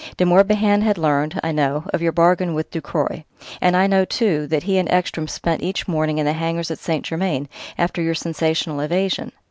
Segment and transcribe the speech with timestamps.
[0.17, 3.23] De Morbihan had learned I know of your bargain with Ducroy;
[3.61, 6.79] and I know, too, that he and Ekstrom spent each morning in the hangars at
[6.79, 7.05] St.
[7.05, 9.31] Germain, after your sensational evasion.